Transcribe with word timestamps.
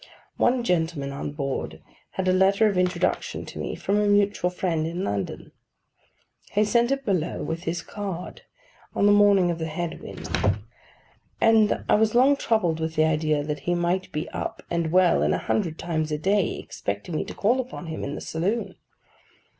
One 0.37 0.63
gentleman 0.63 1.11
on 1.11 1.33
board 1.33 1.79
had 2.13 2.27
a 2.27 2.33
letter 2.33 2.65
of 2.65 2.75
introduction 2.75 3.45
to 3.45 3.59
me 3.59 3.75
from 3.75 3.99
a 3.99 4.07
mutual 4.07 4.49
friend 4.49 4.87
in 4.87 5.03
London. 5.03 5.51
He 6.53 6.65
sent 6.65 6.89
it 6.89 7.05
below 7.05 7.43
with 7.43 7.65
his 7.65 7.83
card, 7.83 8.41
on 8.95 9.05
the 9.05 9.11
morning 9.11 9.51
of 9.51 9.59
the 9.59 9.67
head 9.67 10.01
wind; 10.01 10.27
and 11.39 11.83
I 11.87 11.93
was 11.93 12.15
long 12.15 12.35
troubled 12.35 12.79
with 12.79 12.95
the 12.95 13.05
idea 13.05 13.43
that 13.43 13.59
he 13.69 13.75
might 13.75 14.11
be 14.11 14.27
up, 14.29 14.63
and 14.71 14.91
well, 14.91 15.21
and 15.21 15.35
a 15.35 15.37
hundred 15.37 15.77
times 15.77 16.11
a 16.11 16.17
day 16.17 16.57
expecting 16.57 17.15
me 17.15 17.23
to 17.25 17.35
call 17.35 17.59
upon 17.59 17.85
him 17.85 18.03
in 18.03 18.15
the 18.15 18.21
saloon. 18.21 18.77